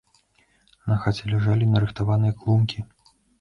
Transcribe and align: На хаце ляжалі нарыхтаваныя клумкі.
На 0.91 0.95
хаце 1.03 1.23
ляжалі 1.33 1.67
нарыхтаваныя 1.75 2.33
клумкі. 2.41 2.79